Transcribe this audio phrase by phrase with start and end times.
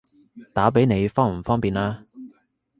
[0.51, 2.05] 打畀你方唔方便啊？